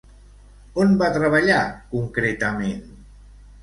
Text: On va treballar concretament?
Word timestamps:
On 0.85 0.95
va 1.03 1.11
treballar 1.19 1.61
concretament? 1.95 2.85